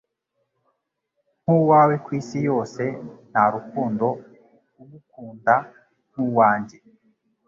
nk'uwawe 1.41 1.95
Ku 2.03 2.09
isi 2.19 2.37
yose 2.49 2.83
nta 3.29 3.43
rukundo 3.53 4.05
ugukunda 4.81 5.55
nk'uwanjye. 6.09 6.77